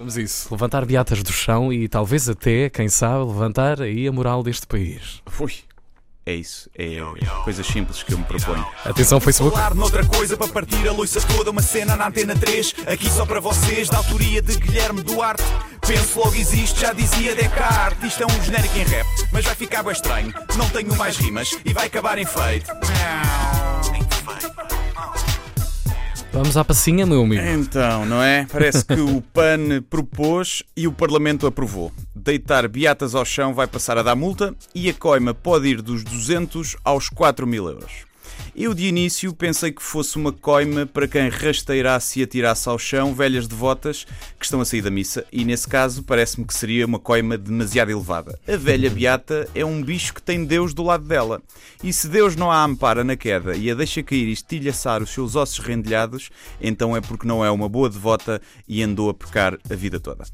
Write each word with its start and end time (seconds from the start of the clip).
Vamos 0.00 0.16
a 0.16 0.22
isso. 0.22 0.48
Levantar 0.50 0.86
beatas 0.86 1.22
do 1.22 1.30
chão 1.30 1.70
e 1.70 1.86
talvez 1.86 2.26
até, 2.26 2.70
quem 2.70 2.88
sabe, 2.88 3.22
levantar 3.22 3.82
aí 3.82 4.08
a 4.08 4.12
moral 4.12 4.42
deste 4.42 4.66
país. 4.66 5.22
Ui. 5.38 5.52
É 6.24 6.34
isso, 6.34 6.70
é 6.74 7.00
coisas 7.44 7.66
simples 7.66 8.02
que 8.02 8.14
eu 8.14 8.18
me 8.18 8.24
proponho. 8.24 8.64
Atenção, 8.84 9.20
Facebook. 9.20 9.54
Falar 9.54 9.74
noutra 9.74 10.06
coisa 10.06 10.38
para 10.38 10.48
partir 10.48 10.88
a 10.88 10.92
loiça 10.92 11.20
toda, 11.20 11.50
uma 11.50 11.60
cena 11.60 11.96
na 11.96 12.08
antena 12.08 12.34
3, 12.34 12.76
aqui 12.86 13.10
só 13.10 13.26
para 13.26 13.40
vocês, 13.40 13.90
da 13.90 13.98
autoria 13.98 14.40
de 14.40 14.56
Guilherme 14.58 15.02
Duarte. 15.02 15.42
Penso 15.86 16.18
logo 16.18 16.34
existe, 16.34 16.80
já 16.80 16.94
dizia 16.94 17.34
Descartes. 17.34 18.12
Isto 18.12 18.22
é 18.22 18.26
um 18.26 18.42
genérico 18.42 18.78
em 18.78 18.84
rap, 18.84 19.06
mas 19.32 19.44
vai 19.44 19.54
ficar 19.54 19.82
bem 19.82 19.92
estranho. 19.92 20.32
Não 20.56 20.68
tenho 20.70 20.96
mais 20.96 21.16
rimas 21.18 21.58
e 21.62 21.74
vai 21.74 21.88
acabar 21.88 22.16
em 22.16 22.24
feito. 22.24 22.70
Vamos 26.32 26.56
à 26.56 26.64
passinha, 26.64 27.04
meu 27.04 27.22
amigo. 27.22 27.42
Então, 27.42 28.06
não 28.06 28.22
é? 28.22 28.46
Parece 28.50 28.84
que 28.84 29.00
o 29.00 29.20
PAN 29.20 29.82
propôs 29.90 30.62
e 30.76 30.86
o 30.86 30.92
Parlamento 30.92 31.44
aprovou. 31.44 31.92
Deitar 32.14 32.68
beatas 32.68 33.16
ao 33.16 33.24
chão 33.24 33.52
vai 33.52 33.66
passar 33.66 33.98
a 33.98 34.02
dar 34.02 34.14
multa 34.14 34.54
e 34.72 34.88
a 34.88 34.94
coima 34.94 35.34
pode 35.34 35.68
ir 35.68 35.82
dos 35.82 36.04
200 36.04 36.76
aos 36.84 37.08
4 37.08 37.46
mil 37.46 37.68
euros. 37.68 38.09
Eu, 38.62 38.74
de 38.74 38.84
início, 38.84 39.32
pensei 39.32 39.72
que 39.72 39.82
fosse 39.82 40.18
uma 40.18 40.30
coima 40.30 40.84
para 40.84 41.08
quem 41.08 41.30
rasteirasse 41.30 42.20
e 42.20 42.22
atirasse 42.22 42.68
ao 42.68 42.78
chão 42.78 43.14
velhas 43.14 43.48
devotas 43.48 44.04
que 44.38 44.44
estão 44.44 44.60
a 44.60 44.66
sair 44.66 44.82
da 44.82 44.90
missa, 44.90 45.24
e 45.32 45.46
nesse 45.46 45.66
caso 45.66 46.02
parece-me 46.02 46.46
que 46.46 46.52
seria 46.52 46.84
uma 46.84 46.98
coima 46.98 47.38
demasiado 47.38 47.90
elevada. 47.90 48.38
A 48.46 48.56
velha 48.58 48.90
beata 48.90 49.48
é 49.54 49.64
um 49.64 49.82
bicho 49.82 50.12
que 50.12 50.20
tem 50.20 50.44
Deus 50.44 50.74
do 50.74 50.82
lado 50.82 51.06
dela, 51.06 51.40
e 51.82 51.90
se 51.90 52.06
Deus 52.06 52.36
não 52.36 52.50
a 52.50 52.62
ampara 52.62 53.02
na 53.02 53.16
queda 53.16 53.56
e 53.56 53.70
a 53.70 53.74
deixa 53.74 54.02
cair 54.02 54.28
e 54.28 54.32
estilhaçar 54.32 55.02
os 55.02 55.08
seus 55.08 55.36
ossos 55.36 55.64
rendilhados, 55.64 56.28
então 56.60 56.94
é 56.94 57.00
porque 57.00 57.26
não 57.26 57.42
é 57.42 57.50
uma 57.50 57.66
boa 57.66 57.88
devota 57.88 58.42
e 58.68 58.82
andou 58.82 59.08
a 59.08 59.14
pecar 59.14 59.56
a 59.70 59.74
vida 59.74 59.98
toda. 59.98 60.26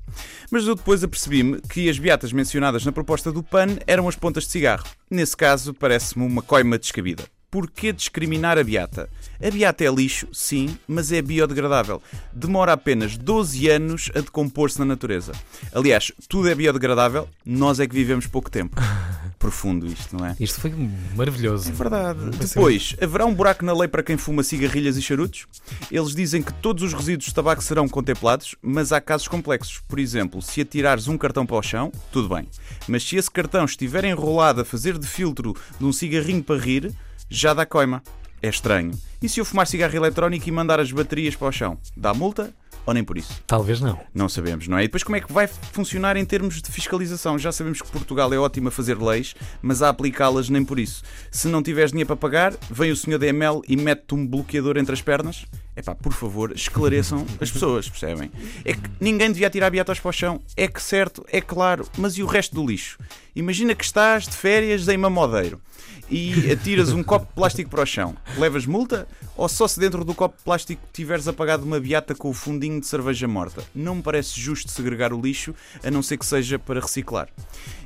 Mas 0.51 0.67
eu 0.67 0.75
depois 0.75 1.05
apercebi-me 1.05 1.61
que 1.61 1.89
as 1.89 1.97
beatas 1.97 2.33
mencionadas 2.33 2.85
na 2.85 2.91
proposta 2.91 3.31
do 3.31 3.45
PAN 3.45 3.79
eram 3.87 4.09
as 4.09 4.17
pontas 4.17 4.47
de 4.47 4.51
cigarro. 4.51 4.85
Nesse 5.09 5.37
caso, 5.37 5.73
parece-me 5.73 6.27
uma 6.27 6.43
coima 6.43 6.77
descabida. 6.77 7.36
Porquê 7.51 7.93
discriminar 7.93 8.59
a 8.59 8.65
beata? 8.65 9.09
A 9.43 9.51
beata 9.51 9.85
é 9.85 9.91
lixo, 9.91 10.27
sim, 10.33 10.77
mas 10.87 11.13
é 11.13 11.23
biodegradável. 11.23 12.03
Demora 12.33 12.73
apenas 12.73 13.17
12 13.17 13.69
anos 13.69 14.11
a 14.15 14.21
decompor-se 14.21 14.79
na 14.79 14.85
natureza. 14.85 15.33
Aliás, 15.73 16.11
tudo 16.29 16.49
é 16.49 16.55
biodegradável, 16.55 17.29
nós 17.45 17.79
é 17.79 17.87
que 17.87 17.95
vivemos 17.95 18.27
pouco 18.27 18.51
tempo. 18.51 18.77
Profundo 19.39 19.87
isto, 19.87 20.17
não 20.17 20.27
é? 20.27 20.35
Isto 20.41 20.61
foi 20.61 20.73
maravilhoso. 21.15 21.69
É 21.69 21.73
verdade. 21.73 22.31
Depois, 22.31 22.97
haverá 23.01 23.27
um 23.27 23.35
buraco 23.35 23.65
na 23.65 23.73
lei 23.73 23.87
para 23.87 24.03
quem 24.03 24.17
fuma 24.17 24.43
cigarrilhas 24.43 24.97
e 24.97 25.03
charutos? 25.03 25.47
Eles 25.91 26.15
dizem 26.15 26.43
que 26.43 26.53
todos 26.55 26.83
os 26.83 26.95
resíduos 26.95 27.27
de 27.27 27.35
tabaco 27.35 27.63
serão 27.63 27.87
contemplados, 27.87 28.57
mas 28.63 28.93
há 28.93 29.01
casos 29.01 29.29
complexos. 29.29 29.83
Por 29.87 29.99
exemplo, 29.99 30.41
se 30.41 30.63
atirares 30.63 31.07
um 31.07 31.19
cartão 31.19 31.45
para 31.45 31.57
o 31.57 31.63
chão, 31.63 31.93
tudo 32.11 32.35
bem. 32.35 32.49
Mas 32.89 33.05
se 33.07 33.17
esse 33.17 33.31
cartão 33.31 33.65
estiver 33.65 34.05
enrolado 34.05 34.63
a 34.63 34.65
fazer 34.65 34.99
de 34.99 35.07
filtro 35.07 35.55
de 35.79 35.85
um 35.85 35.93
cigarrinho 35.93 36.43
para 36.43 36.61
rir, 36.61 36.93
já 37.29 37.55
dá 37.55 37.67
coima. 37.67 38.03
É 38.43 38.49
estranho. 38.49 38.93
E 39.23 39.29
se 39.29 39.41
eu 39.41 39.45
fumar 39.45 39.67
cigarro 39.67 39.97
eletrónico 39.97 40.49
e 40.49 40.53
mandar 40.53 40.79
as 40.79 40.93
baterias 40.93 41.35
para 41.35 41.49
o 41.49 41.53
chão? 41.53 41.79
Dá 41.97 42.13
multa? 42.13 42.53
Ou 42.87 42.95
nem 42.95 43.03
por 43.03 43.19
isso? 43.19 43.43
Talvez 43.47 43.81
não. 43.81 43.99
Não 44.15 44.29
sabemos, 44.29 44.69
não 44.69 44.79
é? 44.79 44.85
E 44.85 44.87
depois 44.87 45.03
como 45.03 45.17
é 45.17 45.21
que 45.21 45.33
vai 45.33 45.49
funcionar 45.49 46.17
em 46.17 46.25
termos 46.25 46.63
de 46.63 46.71
fiscalização? 46.71 47.37
Já 47.37 47.51
sabemos 47.51 47.83
que 47.83 47.91
Portugal 47.91 48.33
é 48.33 48.39
ótimo 48.39 48.69
a 48.69 48.71
fazer 48.71 48.97
leis, 48.97 49.35
mas 49.61 49.83
a 49.83 49.89
aplicá-las 49.89 50.49
nem 50.49 50.65
por 50.65 50.79
isso. 50.79 51.03
Se 51.33 51.49
não 51.49 51.63
tiveres 51.63 51.91
dinheiro 51.91 52.07
para 52.07 52.17
pagar, 52.17 52.55
vem 52.71 52.93
o 52.93 52.97
senhor 52.97 53.19
DML 53.19 53.61
e 53.67 53.77
mete-te 53.77 54.15
um 54.15 54.25
bloqueador 54.25 54.77
entre 54.77 54.93
as 54.93 55.03
pernas? 55.03 55.47
É 55.77 55.83
pá, 55.83 55.95
por 55.95 56.13
favor, 56.13 56.53
esclareçam 56.53 57.27
as 57.41 57.51
pessoas, 57.51 57.89
percebem? 57.89 58.31
É 58.65 58.73
que 58.73 58.91
ninguém 58.99 59.31
devia 59.31 59.51
tirar 59.51 59.71
beatas 59.71 60.01
para 60.01 60.09
o 60.09 60.13
chão. 60.13 60.41
É 60.57 60.67
que 60.67 60.83
certo, 60.83 61.25
é 61.31 61.41
claro, 61.41 61.87
mas 61.99 62.17
e 62.17 62.23
o 62.23 62.27
resto 62.27 62.55
do 62.55 62.67
lixo? 62.67 62.99
Imagina 63.35 63.75
que 63.75 63.85
estás 63.85 64.25
de 64.27 64.35
férias 64.35 64.89
em 64.89 64.97
Mamodeiro 64.97 65.61
e 66.09 66.51
atiras 66.51 66.93
um 66.93 67.03
copo 67.03 67.27
de 67.27 67.33
plástico 67.35 67.69
para 67.69 67.83
o 67.83 67.87
chão. 67.87 68.17
Levas 68.39 68.65
multa? 68.65 69.07
Ou 69.37 69.49
só 69.49 69.69
se 69.69 69.79
dentro 69.79 70.03
do 70.03 70.15
copo 70.15 70.39
de 70.39 70.43
plástico 70.45 70.81
tiveres 70.93 71.29
apagado 71.29 71.65
uma 71.65 71.79
beata 71.79 72.15
com 72.15 72.31
o 72.31 72.33
fundinho 72.33 72.81
de 72.81 72.87
cerveja 72.87 73.29
morta? 73.29 73.63
Não 73.75 73.97
me 73.97 74.03
parece 74.03 74.41
justo 74.41 74.71
segregar 74.71 75.13
o 75.13 75.21
lixo, 75.21 75.55
a 75.85 75.91
não 75.91 76.03
ser 76.03 76.17
que 76.17 76.25
seja 76.25 76.59
para 76.59 76.81
reciclar. 76.81 77.29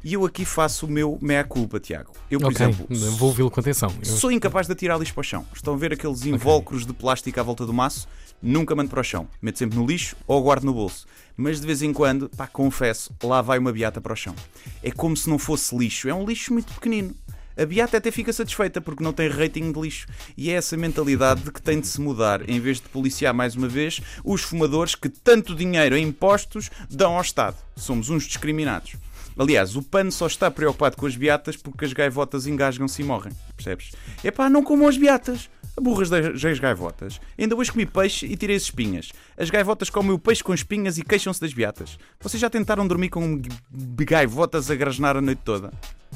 E 0.04 0.12
eu 0.14 0.24
aqui 0.24 0.44
faço 0.44 0.86
o 0.86 0.88
meu 0.88 1.18
meia-culpa, 1.20 1.80
Tiago. 1.80 2.12
Eu, 2.30 2.38
por 2.38 2.52
Ok, 2.52 2.64
exemplo, 2.64 2.86
vou 3.16 3.28
ouvi-lo 3.30 3.50
com 3.50 3.58
atenção. 3.58 3.92
Sou 4.04 4.30
incapaz 4.30 4.68
de 4.68 4.72
atirar 4.74 4.96
lixo 4.98 5.12
para 5.12 5.20
o 5.22 5.24
chão. 5.24 5.44
Estão 5.52 5.74
a 5.74 5.76
ver 5.76 5.92
aqueles 5.92 6.24
invólucros 6.24 6.86
de 6.86 6.92
plástico 6.92 7.40
à 7.40 7.42
volta 7.42 7.66
do 7.66 7.72
maço? 7.80 8.08
Nunca 8.42 8.74
mando 8.74 8.90
para 8.90 9.00
o 9.00 9.04
chão. 9.04 9.28
Meto 9.40 9.58
sempre 9.58 9.78
no 9.78 9.86
lixo 9.86 10.16
ou 10.26 10.42
guardo 10.42 10.64
no 10.64 10.72
bolso. 10.72 11.06
Mas 11.36 11.60
de 11.60 11.66
vez 11.66 11.82
em 11.82 11.92
quando, 11.92 12.28
pá, 12.28 12.46
confesso, 12.46 13.12
lá 13.22 13.42
vai 13.42 13.58
uma 13.58 13.72
beata 13.72 14.00
para 14.00 14.12
o 14.12 14.16
chão. 14.16 14.34
É 14.82 14.90
como 14.90 15.16
se 15.16 15.28
não 15.28 15.38
fosse 15.38 15.76
lixo. 15.76 16.08
É 16.08 16.14
um 16.14 16.24
lixo 16.24 16.52
muito 16.52 16.72
pequenino. 16.72 17.14
A 17.56 17.66
beata 17.66 17.98
até 17.98 18.10
fica 18.10 18.32
satisfeita 18.32 18.80
porque 18.80 19.04
não 19.04 19.12
tem 19.12 19.28
rating 19.28 19.72
de 19.72 19.80
lixo. 19.80 20.06
E 20.36 20.50
é 20.50 20.54
essa 20.54 20.76
mentalidade 20.76 21.42
de 21.42 21.52
que 21.52 21.60
tem 21.60 21.80
de 21.80 21.86
se 21.86 22.00
mudar, 22.00 22.48
em 22.48 22.58
vez 22.58 22.78
de 22.78 22.88
policiar 22.88 23.34
mais 23.34 23.54
uma 23.54 23.68
vez 23.68 24.00
os 24.24 24.42
fumadores 24.42 24.94
que 24.94 25.08
tanto 25.08 25.54
dinheiro 25.54 25.96
em 25.96 26.08
impostos 26.08 26.70
dão 26.88 27.16
ao 27.16 27.22
Estado. 27.22 27.56
Somos 27.76 28.08
uns 28.08 28.24
discriminados. 28.24 28.94
Aliás, 29.40 29.74
o 29.74 29.82
PAN 29.82 30.10
só 30.10 30.26
está 30.26 30.50
preocupado 30.50 30.98
com 30.98 31.06
as 31.06 31.16
beatas 31.16 31.56
porque 31.56 31.86
as 31.86 31.94
gaivotas 31.94 32.46
engasgam-se 32.46 33.00
e 33.00 33.04
morrem. 33.06 33.32
Percebes? 33.56 33.92
É 34.22 34.30
pá, 34.30 34.50
não 34.50 34.62
comam 34.62 34.86
as 34.86 34.98
beatas. 34.98 35.48
Burras 35.80 36.10
das 36.10 36.58
gaivotas. 36.58 37.18
Ainda 37.38 37.56
hoje 37.56 37.72
comi 37.72 37.86
peixe 37.86 38.26
e 38.26 38.36
tirei 38.36 38.56
as 38.56 38.64
espinhas. 38.64 39.12
As 39.38 39.48
gaivotas 39.48 39.88
comem 39.88 40.12
o 40.12 40.18
peixe 40.18 40.44
com 40.44 40.52
espinhas 40.52 40.98
e 40.98 41.02
queixam-se 41.02 41.40
das 41.40 41.54
beatas. 41.54 41.96
Vocês 42.20 42.38
já 42.38 42.50
tentaram 42.50 42.86
dormir 42.86 43.08
com 43.08 43.40
gaivotas 43.72 44.70
a 44.70 44.74
grasnar 44.74 45.16
a 45.16 45.22
noite 45.22 45.40
toda? 45.42 45.72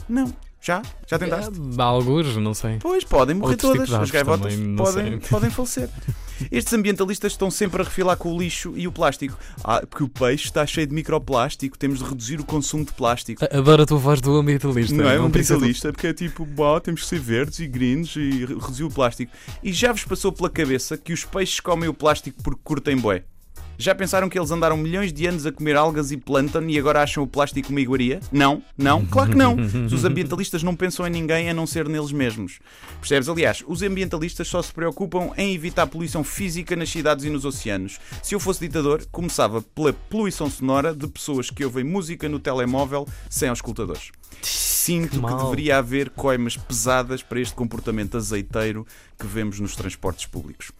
Não. 0.07 0.31
Já? 0.61 0.83
Já 1.07 1.19
tentaste? 1.19 1.53
Ah, 1.79 1.83
Alguns, 1.83 2.37
não 2.37 2.53
sei. 2.53 2.77
Pois, 2.79 3.05
podem 3.05 3.37
morrer 3.37 3.53
Outros 3.53 3.73
todas. 3.73 3.95
As 3.95 4.11
gaivotas 4.11 4.55
também, 4.55 4.77
podem, 4.77 5.19
podem 5.19 5.51
falecer. 5.51 5.89
Estes 6.51 6.73
ambientalistas 6.73 7.33
estão 7.33 7.51
sempre 7.51 7.81
a 7.83 7.85
refilar 7.85 8.17
com 8.17 8.33
o 8.35 8.39
lixo 8.41 8.73
e 8.77 8.87
o 8.87 8.93
plástico. 8.93 9.37
Ah, 9.63 9.83
porque 9.89 10.03
o 10.05 10.09
peixe 10.09 10.45
está 10.47 10.67
cheio 10.67 10.87
de 10.87 10.95
microplástico, 10.95 11.79
temos 11.79 11.99
de 11.99 12.05
reduzir 12.05 12.41
o 12.41 12.45
consumo 12.45 12.85
de 12.85 12.93
plástico. 12.93 13.45
Adoro 13.51 13.83
a 13.83 13.87
tua 13.87 13.99
voz 13.99 14.21
do 14.21 14.35
ambientalista. 14.37 14.95
Não 14.95 15.09
é 15.09 15.19
um 15.21 15.27
ambientalista, 15.27 15.93
porque 15.93 16.07
é 16.09 16.13
tipo, 16.15 16.45
bah, 16.45 16.81
temos 16.81 17.03
que 17.03 17.07
ser 17.09 17.21
verdes 17.21 17.59
e 17.61 17.67
greens 17.67 18.15
e 18.17 18.45
re- 18.45 18.55
reduzir 18.55 18.85
o 18.85 18.91
plástico. 18.91 19.33
E 19.63 19.73
já 19.73 19.93
vos 19.93 20.05
passou 20.05 20.33
pela 20.33 20.51
cabeça 20.51 20.97
que 20.97 21.13
os 21.13 21.25
peixes 21.25 21.61
comem 21.61 21.89
o 21.89 21.95
plástico 21.95 22.43
porque 22.43 22.61
curtem 22.65 22.97
bué? 22.97 23.25
Já 23.79 23.95
pensaram 23.95 24.29
que 24.29 24.39
eles 24.39 24.51
andaram 24.51 24.77
milhões 24.77 25.13
de 25.13 25.27
anos 25.27 25.47
a 25.47 25.53
comer 25.53 25.77
algas 25.77 26.11
e 26.11 26.17
plâncton 26.17 26.63
e 26.69 26.79
agora 26.79 27.03
acham 27.03 27.23
o 27.23 27.27
plástico 27.27 27.71
uma 27.71 27.81
iguaria? 27.81 28.21
Não, 28.31 28.63
não, 28.77 29.05
claro 29.05 29.31
que 29.31 29.37
não. 29.37 29.57
Os 29.93 30.05
ambientalistas 30.05 30.63
não 30.63 30.77
pensam 30.77 31.07
em 31.07 31.11
ninguém 31.11 31.51
a 31.51 31.55
não 31.55 31.67
ser 31.67 31.89
neles 31.89 32.13
mesmos. 32.13 32.61
Percebes? 33.01 33.29
Aliás, 33.29 33.65
os 33.67 33.83
ambientalistas 33.83 34.49
só 34.49 34.63
se 34.63 34.73
preocupam 34.73 35.31
em 35.37 35.55
evitar 35.55 35.87
poluição 35.87 36.23
física 36.23 36.77
nas 36.77 36.91
cidades 36.91 37.25
e 37.25 37.31
nos 37.31 37.45
oceanos. 37.45 37.99
Se 38.23 38.35
eu 38.35 38.41
fosse 38.41 38.61
ditador, 38.61 39.05
começava 39.11 39.61
pela 39.61 39.93
poluição 39.93 40.49
sonora 40.49 40.95
de 40.95 41.07
pessoas 41.07 41.51
que 41.51 41.65
ouvem 41.65 41.85
música 41.85 42.29
no 42.29 42.39
telemóvel 42.39 43.07
sem 43.29 43.49
auscultadores. 43.49 44.13
Sinto 44.43 45.13
que 45.13 45.19
mal. 45.19 45.45
deveria 45.45 45.79
haver 45.79 46.11
coimas 46.11 46.57
pesadas 46.57 47.23
para 47.23 47.41
este 47.41 47.55
comportamento 47.55 48.17
azeiteiro 48.17 48.87
que 49.19 49.27
vemos 49.27 49.59
nos 49.59 49.75
transportes 49.75 50.27
públicos. 50.27 50.73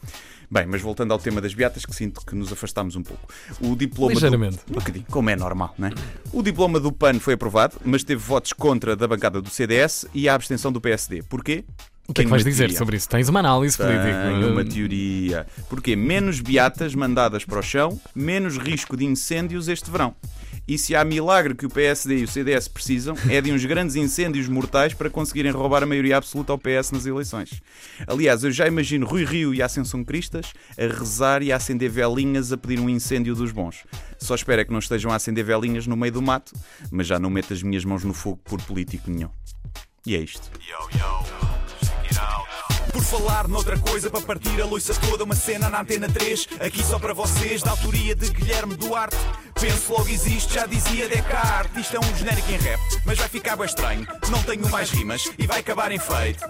Bem, 0.51 0.67
mas 0.67 0.81
voltando 0.83 1.13
ao 1.13 1.19
tema 1.19 1.41
das 1.41 1.55
beatas, 1.55 1.85
que 1.85 1.95
sinto 1.95 2.21
que 2.25 2.35
nos 2.35 2.53
afastámos 2.53 2.97
um 2.97 3.03
pouco. 3.03 3.29
O 3.61 3.75
diploma. 3.75 4.13
do- 4.13 4.15
Ligeiramente. 4.15 4.59
Um 4.71 4.75
bocadinho, 4.75 5.05
como 5.11 5.31
é 5.31 5.37
normal, 5.37 5.75
não 5.79 5.89
é? 5.89 5.93
O 6.33 6.43
diploma 6.43 6.79
do 6.79 6.93
PAN 6.93 7.19
foi 7.21 7.35
aprovado, 7.35 7.77
mas 7.85 8.05
teve 8.05 8.21
votos 8.23 8.53
contra 8.53 8.95
da 8.97 9.07
bancada 9.09 9.41
do 9.41 9.49
CDS 9.51 10.07
e 10.15 10.29
a 10.29 10.35
abstenção 10.35 10.71
do 10.73 10.81
PSD. 10.81 11.23
Porquê? 11.25 11.65
O 12.07 12.13
que 12.13 12.21
é 12.21 12.25
que 12.25 12.31
vais 12.31 12.45
dizer 12.45 12.71
sobre 12.73 12.99
isso? 12.99 13.09
Tens 13.09 13.31
uma 13.31 13.41
análise 13.41 13.79
política. 13.79 14.05
Tenho 14.29 14.53
uma 14.53 14.63
teoria. 14.65 15.47
Porque 15.71 15.97
menos 15.97 16.39
beatas 16.39 16.95
mandadas 16.95 17.47
para 17.47 17.59
o 17.59 17.63
chão, 17.63 17.99
menos 18.15 18.59
risco 18.59 18.95
de 18.95 19.07
incêndios 19.07 19.69
este 19.69 19.91
verão. 19.91 20.15
E 20.67 20.79
se 20.79 20.97
há 20.97 21.05
milagre 21.05 21.55
que 21.55 21.67
o 21.67 21.69
PSD 21.69 22.19
e 22.19 22.25
o 22.25 22.29
CDS 22.29 22.69
precisam, 22.69 23.15
é 23.29 23.41
de 23.41 23.53
uns 23.53 23.65
grandes 23.67 23.97
incêndios 23.97 24.49
mortais 24.49 24.95
para 24.95 25.11
conseguirem 25.11 25.53
roubar 25.53 25.83
a 25.83 25.87
maioria 25.87 26.17
absoluta 26.17 26.53
ao 26.53 26.59
PS 26.59 26.91
nas 26.91 27.05
eleições. 27.05 27.61
Aliás, 28.07 28.43
eu 28.45 28.51
já 28.51 28.67
imagino 28.67 29.07
Rui 29.07 29.25
Rio 29.25 29.53
e 29.53 29.63
Ascensão 29.63 30.03
Cristas 30.03 30.55
a 30.79 30.83
rezar 30.83 31.43
e 31.43 31.53
a 31.53 31.57
acender 31.57 31.91
velinhas 31.91 32.51
a 32.51 32.57
pedir 32.57 32.81
um 32.81 32.89
incêndio 32.89 33.35
dos 33.35 33.53
bons. 33.53 33.85
Só 34.19 34.35
espero 34.35 34.63
é 34.63 34.65
que 34.65 34.73
não 34.73 34.79
estejam 34.79 35.11
a 35.11 35.17
acender 35.17 35.45
velinhas 35.45 35.87
no 35.87 35.97
meio 35.97 36.13
do 36.13 36.23
mato, 36.23 36.55
mas 36.91 37.07
já 37.07 37.19
não 37.19 37.29
meto 37.29 37.53
as 37.53 37.63
minhas 37.63 37.85
mãos 37.85 38.03
no 38.03 38.15
fogo 38.15 38.41
por 38.43 38.61
político 38.63 39.11
nenhum. 39.11 39.29
E 40.07 40.17
é 40.17 40.19
isto. 40.19 40.51
Por 42.93 43.03
falar 43.03 43.49
noutra 43.49 43.77
coisa 43.79 44.09
para 44.09 44.21
partir 44.21 44.63
a 44.63 44.67
loiça 44.67 44.95
toda, 44.95 45.25
uma 45.25 45.35
cena 45.35 45.69
na 45.69 45.81
antena 45.81 46.09
3, 46.09 46.49
aqui 46.61 46.83
só 46.83 46.99
para 46.99 47.13
vocês, 47.13 47.61
da 47.61 47.73
autoria 47.73 48.15
de 48.15 48.31
Guilherme 48.31 48.77
Duarte. 48.77 49.17
Penso 49.65 49.95
logo 49.95 50.11
existe, 50.11 50.53
já 50.53 50.67
dizia 50.67 51.09
Descartes. 51.09 51.87
Isto 51.87 51.97
é 51.97 51.99
um 51.99 52.17
genérico 52.19 52.53
em 52.53 52.59
rap, 52.59 52.81
mas 53.07 53.17
vai 53.17 53.29
ficar 53.29 53.57
bem 53.57 53.65
estranho. 53.65 54.07
Não 54.31 54.43
tenho 54.43 54.69
mais 54.69 54.91
rimas 54.91 55.33
e 55.39 55.47
vai 55.47 55.61
acabar 55.61 55.91
em 55.91 55.99
feito. 55.99 56.45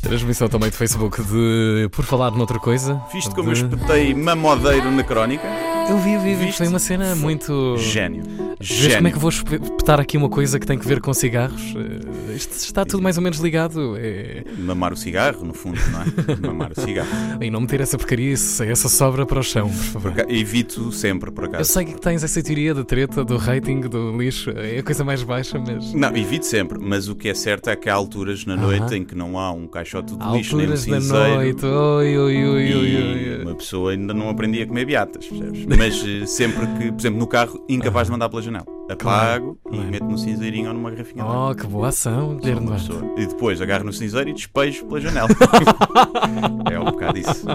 Transmissão 0.00 0.48
também 0.48 0.70
de 0.70 0.78
Facebook 0.78 1.22
de 1.22 1.90
Por 1.92 2.06
Falar 2.06 2.30
noutra 2.30 2.58
coisa. 2.58 2.98
Viste 3.12 3.34
como 3.34 3.50
eu 3.50 3.54
de... 3.54 3.64
espetei 3.64 4.14
mamodeiro 4.14 4.90
na 4.90 5.04
crónica? 5.04 5.46
Eu 5.90 5.98
vi, 5.98 6.16
vi, 6.16 6.34
vi. 6.34 6.46
Viste? 6.46 6.56
Foi 6.56 6.68
uma 6.68 6.78
cena 6.78 7.14
muito. 7.14 7.76
Gênio. 7.76 8.47
Vês 8.60 8.96
como 8.96 9.06
é 9.06 9.10
que 9.10 9.16
eu 9.16 9.20
vou 9.20 9.30
espetar 9.30 10.00
aqui 10.00 10.16
uma 10.16 10.28
coisa 10.28 10.58
que 10.58 10.66
tem 10.66 10.76
que 10.78 10.86
ver 10.86 11.00
com 11.00 11.14
cigarros? 11.14 11.74
Eh, 11.76 12.34
Isto 12.34 12.54
está 12.56 12.84
tudo 12.84 13.02
mais 13.02 13.16
ou 13.16 13.22
menos 13.22 13.38
ligado. 13.38 13.96
É... 13.96 14.42
Mamar 14.58 14.92
o 14.92 14.96
cigarro, 14.96 15.44
no 15.44 15.54
fundo, 15.54 15.78
não 15.92 16.02
é? 16.02 16.36
Mamar 16.46 16.72
o 16.76 16.80
cigarro. 16.80 17.08
E 17.40 17.50
não 17.50 17.60
meter 17.60 17.80
essa 17.80 17.96
porcaria, 17.96 18.32
essa 18.32 18.88
sobra 18.88 19.24
para 19.24 19.38
o 19.38 19.42
chão, 19.44 19.68
por 19.68 19.76
favor. 20.02 20.12
Evito 20.28 20.90
sempre, 20.90 21.30
por 21.30 21.44
Eu 21.44 21.50
acaso. 21.50 21.72
sei 21.72 21.84
que 21.84 22.00
tens 22.00 22.24
essa 22.24 22.42
teoria 22.42 22.74
da 22.74 22.82
treta, 22.84 23.24
do 23.24 23.36
rating, 23.36 23.80
do 23.82 24.16
lixo, 24.18 24.50
é 24.50 24.78
a 24.78 24.82
coisa 24.82 25.04
mais 25.04 25.22
baixa, 25.22 25.56
mas. 25.58 25.92
Não, 25.94 26.16
evito 26.16 26.44
sempre, 26.46 26.78
mas 26.80 27.08
o 27.08 27.14
que 27.14 27.28
é 27.28 27.34
certo 27.34 27.70
é 27.70 27.76
que 27.76 27.88
há 27.88 27.94
alturas 27.94 28.44
na 28.44 28.56
noite 28.56 28.92
em 28.94 29.04
que 29.04 29.14
não 29.14 29.38
há 29.38 29.52
um 29.52 29.68
caixote 29.68 30.16
de 30.16 30.22
Há 30.22 30.32
lixo 30.32 30.56
nem 30.56 30.66
um 30.66 30.70
alturas 30.72 30.86
da 30.86 31.00
cinzeiro. 31.00 31.34
noite, 31.36 31.64
oi, 31.64 32.18
oi, 32.18 32.44
oi, 32.44 32.74
oi, 32.74 32.96
oi. 33.36 33.42
uma 33.42 33.54
pessoa 33.54 33.92
ainda 33.92 34.12
não 34.12 34.28
aprendia 34.28 34.64
a 34.64 34.66
comer 34.66 34.84
beatas, 34.84 35.26
percebes? 35.26 35.64
Mas 35.66 36.04
eh, 36.04 36.26
sempre 36.26 36.66
que, 36.78 36.90
por 36.90 37.00
exemplo, 37.00 37.18
no 37.20 37.26
carro, 37.28 37.64
incapaz 37.68 38.08
de 38.08 38.12
mandar 38.12 38.28
pela 38.28 38.42
janela. 38.42 38.47
Apago 38.88 39.58
Claro. 39.62 39.86
e 39.86 39.90
meto 39.90 40.04
no 40.04 40.16
cinzeirinho 40.18 40.68
ou 40.68 40.74
numa 40.74 40.90
garrafinha. 40.90 41.24
Oh, 41.24 41.54
que 41.54 41.66
boa 41.66 41.88
ação, 41.88 42.36
Guilherme. 42.36 42.70
E 43.16 43.26
depois 43.26 43.60
agarro 43.60 43.84
no 43.84 43.92
cinzeiro 43.92 44.30
e 44.30 44.32
despejo 44.32 44.86
pela 44.86 45.00
janela. 45.00 45.28
é 46.70 46.78
um 46.80 46.84
bocado 46.86 47.18
isso. 47.18 47.46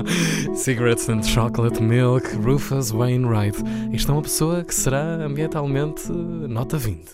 Cigarettes 0.56 1.10
and 1.10 1.24
Chocolate 1.24 1.82
Milk, 1.82 2.36
Rufus 2.38 2.92
Wainwright. 2.92 3.58
Isto 3.92 4.12
é 4.12 4.16
uma 4.16 4.22
pessoa 4.22 4.64
que 4.64 4.74
será 4.76 5.02
ambientalmente 5.02 6.12
nota 6.12 6.78
20. 6.78 7.12